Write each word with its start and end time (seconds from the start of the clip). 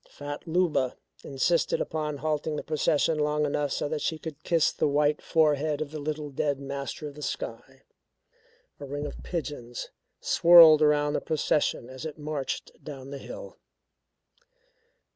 Fat 0.09 0.47
Luba 0.47 0.97
insisted 1.23 1.79
upon 1.79 2.17
halting 2.17 2.55
the 2.55 2.63
procession 2.63 3.19
long 3.19 3.45
enough 3.45 3.71
so 3.71 3.87
that 3.87 4.01
she 4.01 4.17
could 4.17 4.41
kiss 4.41 4.71
the 4.71 4.87
white 4.87 5.21
forehead 5.21 5.79
of 5.79 5.91
the 5.91 5.99
little 5.99 6.31
dead 6.31 6.59
master 6.59 7.07
of 7.07 7.13
the 7.13 7.21
sky. 7.21 7.83
A 8.79 8.85
ring 8.87 9.05
of 9.05 9.21
pigeons 9.21 9.91
swirled 10.19 10.81
around 10.81 11.13
the 11.13 11.21
procession 11.21 11.87
as 11.87 12.03
it 12.03 12.17
marched 12.17 12.83
down 12.83 13.11
the 13.11 13.19
hill. 13.19 13.59